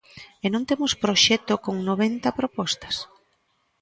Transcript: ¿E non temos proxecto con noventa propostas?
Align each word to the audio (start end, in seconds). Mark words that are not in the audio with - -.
¿E 0.45 0.47
non 0.53 0.67
temos 0.69 0.93
proxecto 1.03 1.53
con 1.65 1.75
noventa 1.89 2.29
propostas? 2.39 2.95